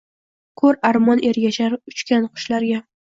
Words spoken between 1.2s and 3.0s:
ergashar uchgan qushlarga